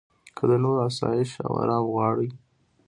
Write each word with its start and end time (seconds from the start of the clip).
که 0.37 0.43
د 0.49 0.51
نورو 0.63 0.81
اسایش 0.89 1.31
او 1.45 1.51
ارام 1.61 1.83
غواړې. 1.93 2.29